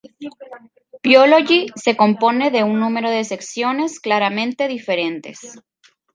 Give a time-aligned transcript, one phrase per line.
[1.03, 5.59] Biology se compone de un número de secciones claramente diferentes.